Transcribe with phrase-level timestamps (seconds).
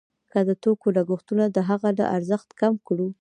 [0.31, 3.07] که د توکو لګښتونه د هغه له ارزښت کم کړو